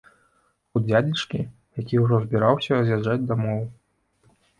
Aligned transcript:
У 0.77 0.81
дзядзечкі, 0.85 1.39
які 1.81 1.99
ўжо 2.03 2.15
збіраўся 2.23 2.79
з'язджаць 2.87 3.27
дамоў. 3.33 3.61